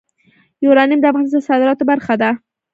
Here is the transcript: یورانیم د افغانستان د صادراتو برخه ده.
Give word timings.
یورانیم 0.65 0.99
د 1.01 1.05
افغانستان 1.11 1.41
د 1.43 1.47
صادراتو 1.49 1.83
برخه 1.91 2.13
ده. 2.21 2.29